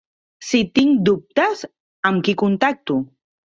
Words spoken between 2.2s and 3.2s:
qui contacto?